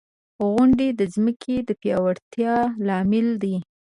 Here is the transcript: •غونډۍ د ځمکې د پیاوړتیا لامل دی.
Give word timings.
•غونډۍ 0.51 0.89
د 0.99 1.01
ځمکې 1.13 1.55
د 1.67 1.69
پیاوړتیا 1.81 2.55
لامل 2.87 3.27
دی. 3.43 3.55